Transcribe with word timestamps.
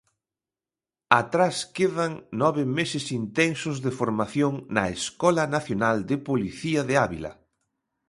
Atrás 1.21 1.55
quedan 1.77 2.11
nove 2.41 2.63
meses 2.77 3.05
intensos 3.21 3.77
de 3.85 3.91
formación 3.99 4.53
na 4.75 4.83
Escola 4.97 5.43
Nacional 5.55 5.97
de 6.09 6.15
Policía 6.29 6.81
de 6.89 6.95
Ávila. 7.05 7.33